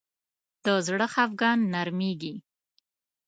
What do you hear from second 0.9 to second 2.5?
خفګان نرمېږي